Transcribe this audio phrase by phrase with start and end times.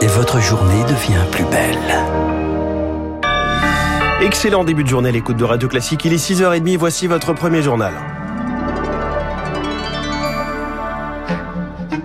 [0.00, 1.76] Et votre journée devient plus belle.
[4.22, 6.04] Excellent début de journée l'écoute de Radio Classique.
[6.06, 7.92] Il est 6h30, voici votre premier journal.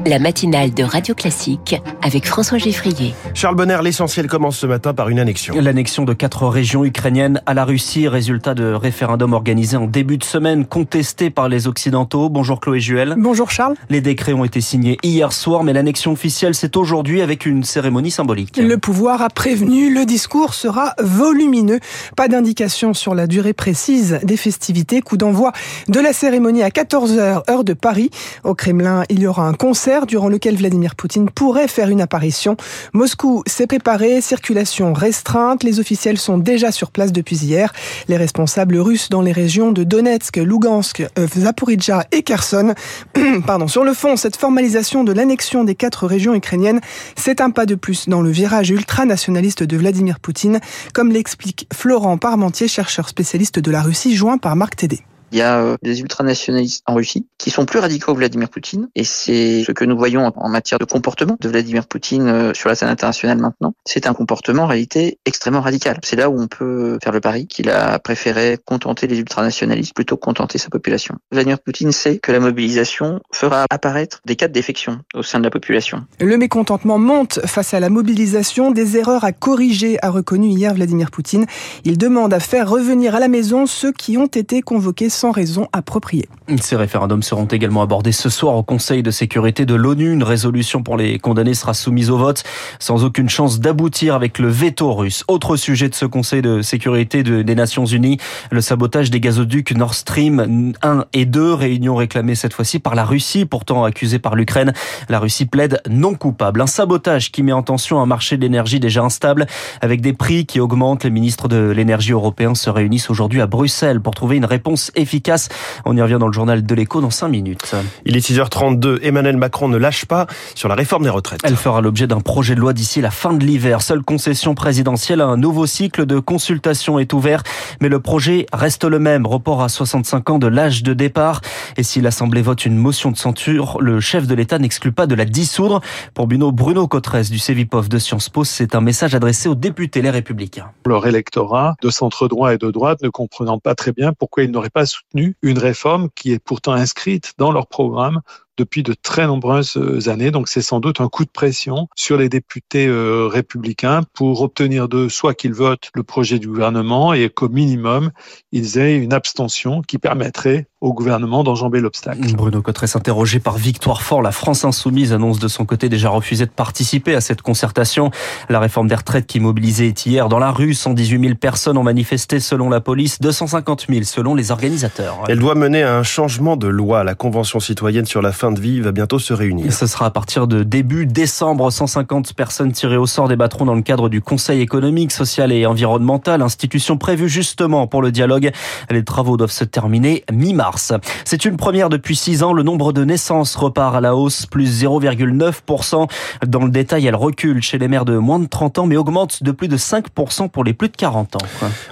[0.07, 3.13] La matinale de Radio Classique avec François Geffrier.
[3.34, 5.54] Charles Bonner, l'essentiel commence ce matin par une annexion.
[5.59, 10.23] L'annexion de quatre régions ukrainiennes à la Russie, résultat de référendum organisé en début de
[10.23, 12.29] semaine, contesté par les Occidentaux.
[12.29, 13.15] Bonjour Chloé Juel.
[13.18, 13.75] Bonjour Charles.
[13.89, 18.11] Les décrets ont été signés hier soir, mais l'annexion officielle, c'est aujourd'hui avec une cérémonie
[18.11, 18.57] symbolique.
[18.57, 21.79] Le pouvoir a prévenu, le discours sera volumineux.
[22.15, 25.01] Pas d'indication sur la durée précise des festivités.
[25.01, 25.51] Coup d'envoi
[25.89, 28.10] de la cérémonie à 14h, heure de Paris.
[28.46, 32.56] Au Kremlin, il y aura un concert durant lequel Vladimir Poutine pourrait faire une apparition.
[32.94, 37.73] Moscou s'est préparé, circulation restreinte, les officiels sont déjà sur place depuis hier.
[38.08, 42.73] Les responsables russes dans les régions de Donetsk, Lugansk, euh, Zaporizhia et Kherson.
[43.45, 43.67] Pardon.
[43.67, 46.81] Sur le fond, cette formalisation de l'annexion des quatre régions ukrainiennes,
[47.16, 50.59] c'est un pas de plus dans le virage ultranationaliste de Vladimir Poutine,
[50.94, 55.02] comme l'explique Florent Parmentier, chercheur spécialiste de la Russie, joint par Marc Tédé.
[55.31, 58.88] Il y a euh, des ultranationalistes en Russie qui sont plus radicaux que Vladimir Poutine,
[58.95, 62.69] et c'est ce que nous voyons en matière de comportement de Vladimir Poutine euh, sur
[62.69, 63.73] la scène internationale maintenant.
[63.86, 65.97] C'est un comportement en réalité extrêmement radical.
[66.03, 70.16] C'est là où on peut faire le pari qu'il a préféré contenter les ultranationalistes plutôt
[70.16, 71.16] que contenter sa population.
[71.31, 75.44] Vladimir Poutine sait que la mobilisation fera apparaître des cas de défection au sein de
[75.44, 76.06] la population.
[76.19, 81.12] Le mécontentement monte face à la mobilisation, des erreurs à corriger, a reconnu hier Vladimir
[81.12, 81.45] Poutine.
[81.84, 85.68] Il demande à faire revenir à la maison ceux qui ont été convoqués sans raison
[85.73, 86.30] appropriée.
[86.62, 90.14] Ces référendums seront également abordés ce soir au Conseil de sécurité de l'ONU.
[90.14, 92.44] Une résolution pour les condamnés sera soumise au vote
[92.80, 95.24] sans aucune chance d'aboutir avec le veto russe.
[95.28, 98.20] Autre sujet de ce Conseil de sécurité des Nations Unies,
[98.52, 103.04] le sabotage des gazoducs Nord Stream 1 et 2, réunion réclamée cette fois-ci par la
[103.04, 104.72] Russie, pourtant accusée par l'Ukraine.
[105.09, 106.62] La Russie plaide non coupable.
[106.62, 109.48] Un sabotage qui met en tension un marché de l'énergie déjà instable
[109.81, 111.06] avec des prix qui augmentent.
[111.06, 115.06] Les ministres de l'énergie européens se réunissent aujourd'hui à Bruxelles pour trouver une réponse efficace
[115.07, 115.47] efficace.
[115.85, 117.73] On y revient dans le journal de l'écho dans 5 minutes.
[118.06, 119.00] Il est 6h32.
[119.03, 121.40] Emmanuel Macron ne lâche pas sur la réforme des retraites.
[121.45, 123.81] Elle fera l'objet d'un projet de loi d'ici la fin de l'hiver.
[123.81, 127.44] Seule concession présidentielle, un nouveau cycle de consultation est ouvert,
[127.79, 129.25] mais le projet reste le même.
[129.25, 131.40] Report à 65 ans de l'âge de départ.
[131.78, 135.16] Et si l'Assemblée vote une motion de censure, le chef de l'État n'exclut pas de
[135.16, 135.79] la dissoudre.
[136.13, 140.01] Pour Bruno, Bruno Cotresse du CEVIPOF de Sciences Po, c'est un message adressé aux députés
[140.01, 140.72] les républicains.
[140.85, 144.51] Leur électorat de centre droit et de droite ne comprenant pas très bien pourquoi ils
[144.51, 148.22] n'auraient pas soutenu une réforme qui est pourtant inscrite dans leur programme
[148.57, 150.31] depuis de très nombreuses euh, années.
[150.31, 154.88] Donc c'est sans doute un coup de pression sur les députés euh, républicains pour obtenir
[154.88, 158.12] d'eux soit qu'ils votent le projet du gouvernement et qu'au minimum,
[158.51, 162.19] ils aient une abstention qui permettrait au gouvernement d'enjamber l'obstacle.
[162.35, 166.46] Bruno Cotresse interrogé par Victoire Fort, la France Insoumise annonce de son côté déjà refuser
[166.46, 168.12] de participer à cette concertation.
[168.47, 172.40] La réforme des retraites qui mobilisait hier dans la rue, 118 000 personnes ont manifesté
[172.40, 175.23] selon la police, 250 000 selon les organisateurs.
[175.28, 177.03] Elle doit mener à un changement de loi.
[177.03, 179.72] La Convention citoyenne sur la fin de vie va bientôt se réunir.
[179.72, 181.72] ce sera à partir de début décembre.
[181.72, 186.41] 150 personnes tirées au sort débattront dans le cadre du Conseil économique, social et environnemental,
[186.41, 188.52] institution prévue justement pour le dialogue.
[188.90, 190.94] Les travaux doivent se terminer mi-mars.
[191.25, 192.53] C'est une première depuis six ans.
[192.53, 196.08] Le nombre de naissances repart à la hausse, plus 0,9%.
[196.46, 199.44] Dans le détail, elle recule chez les mères de moins de 30 ans, mais augmente
[199.44, 201.40] de plus de 5% pour les plus de 40 ans.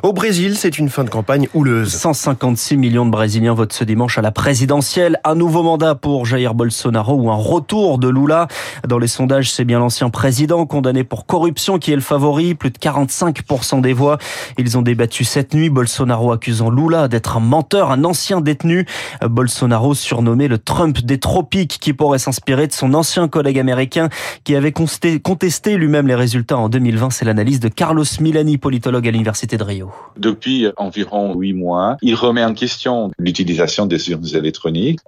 [0.03, 1.93] Au Brésil, c'est une fin de campagne houleuse.
[1.93, 5.19] 156 millions de Brésiliens votent ce dimanche à la présidentielle.
[5.23, 8.47] Un nouveau mandat pour Jair Bolsonaro ou un retour de Lula.
[8.87, 12.71] Dans les sondages, c'est bien l'ancien président condamné pour corruption qui est le favori, plus
[12.71, 14.17] de 45% des voix.
[14.57, 18.85] Ils ont débattu cette nuit, Bolsonaro accusant Lula d'être un menteur, un ancien détenu.
[19.21, 24.09] Bolsonaro surnommé le Trump des tropiques qui pourrait s'inspirer de son ancien collègue américain
[24.43, 27.09] qui avait contesté lui-même les résultats en 2020.
[27.09, 29.91] C'est l'analyse de Carlos Milani, politologue à l'Université de Rio.
[30.17, 34.99] Depuis environ huit mois, il remet en question l'utilisation des urnes électroniques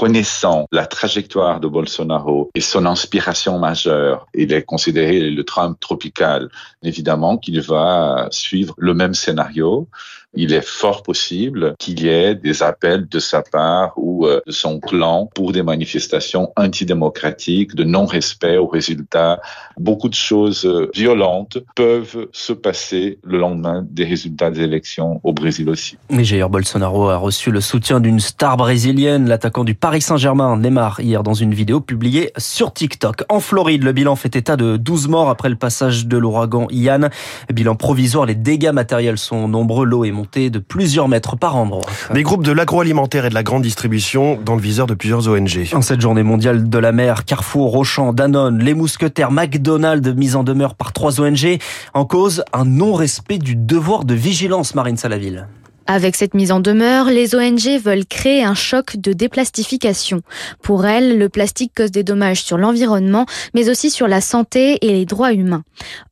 [0.00, 6.48] connaissant la trajectoire de Bolsonaro et son inspiration majeure, il est considéré le Trump tropical,
[6.82, 9.88] évidemment qu'il va suivre le même scénario
[10.34, 14.52] il est fort possible qu'il y ait des appels de sa part ou euh, de
[14.52, 19.40] son clan pour des manifestations antidémocratiques, de non-respect aux résultats.
[19.76, 25.32] Beaucoup de choses euh, violentes peuvent se passer le lendemain des résultats des élections au
[25.32, 25.96] Brésil aussi.
[26.10, 31.00] Mais Jair Bolsonaro a reçu le soutien d'une star brésilienne, l'attaquant du Paris Saint-Germain, Neymar,
[31.00, 33.24] hier dans une vidéo publiée sur TikTok.
[33.28, 37.08] En Floride, le bilan fait état de 12 morts après le passage de l'ouragan Ian.
[37.52, 40.19] Bilan provisoire, les dégâts matériels sont nombreux, l'eau est
[40.50, 41.82] de plusieurs mètres par endroit.
[42.14, 45.68] Des groupes de l'agroalimentaire et de la grande distribution dans le viseur de plusieurs ONG.
[45.72, 50.44] En cette journée mondiale de la mer, Carrefour, Auchan, Danone, les Mousquetaires, McDonald's mis en
[50.44, 51.58] demeure par trois ONG
[51.94, 55.46] en cause un non-respect du devoir de vigilance, Marine Salaville.
[55.92, 60.20] Avec cette mise en demeure, les ONG veulent créer un choc de déplastification.
[60.62, 64.92] Pour elles, le plastique cause des dommages sur l'environnement, mais aussi sur la santé et
[64.92, 65.64] les droits humains.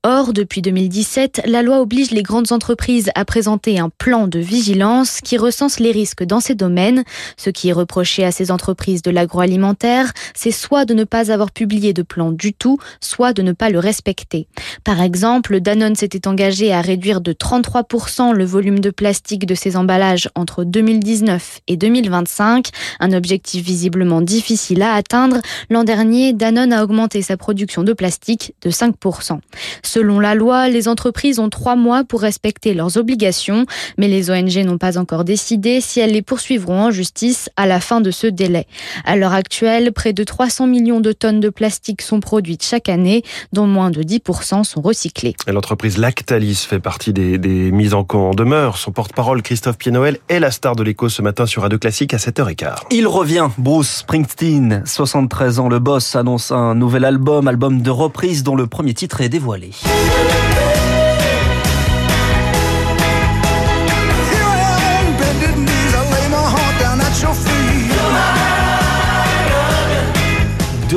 [0.02, 5.20] Or, depuis 2017, la loi oblige les grandes entreprises à présenter un plan de vigilance
[5.20, 7.04] qui recense les risques dans ces domaines.
[7.36, 11.52] Ce qui est reproché à ces entreprises de l'agroalimentaire, c'est soit de ne pas avoir
[11.52, 14.48] publié de plan du tout, soit de ne pas le respecter.
[14.82, 19.67] Par exemple, Danone s'était engagé à réduire de 33% le volume de plastique de ses
[19.76, 22.68] emballages entre 2019 et 2025,
[23.00, 25.38] un objectif visiblement difficile à atteindre.
[25.70, 29.40] L'an dernier, Danone a augmenté sa production de plastique de 5%.
[29.82, 33.66] Selon la loi, les entreprises ont trois mois pour respecter leurs obligations,
[33.96, 37.80] mais les ONG n'ont pas encore décidé si elles les poursuivront en justice à la
[37.80, 38.66] fin de ce délai.
[39.04, 43.22] À l'heure actuelle, près de 300 millions de tonnes de plastique sont produites chaque année,
[43.52, 45.34] dont moins de 10% sont recyclés.
[45.46, 47.38] L'entreprise Lactalis fait partie des,
[47.72, 48.04] mises en
[48.34, 48.78] demeure.
[48.78, 52.16] Son porte-parole, Christophe Pied-Noël, est la star de l'écho ce matin sur Radio Classique à
[52.16, 52.76] 7h15.
[52.90, 58.42] Il revient, Bruce Springsteen, 73 ans, le boss annonce un nouvel album, album de reprise
[58.42, 59.70] dont le premier titre est dévoilé.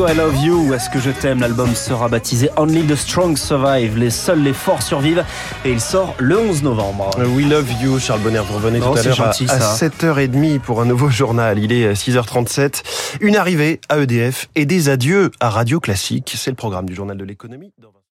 [0.01, 3.37] Do I Love You ou Est-ce que je t'aime L'album sera baptisé Only the Strong
[3.37, 3.99] Survive.
[3.99, 5.23] Les seuls, les forts survivent.
[5.63, 7.11] Et il sort le 11 novembre.
[7.35, 8.39] We Love You, Charles Bonner.
[8.39, 9.87] Vous revenez tout à l'heure à, gentil, à ça.
[9.87, 11.59] 7h30 pour un nouveau journal.
[11.59, 12.81] Il est 6h37.
[13.21, 16.33] Une arrivée à EDF et des adieux à Radio Classique.
[16.35, 17.71] C'est le programme du journal de l'économie.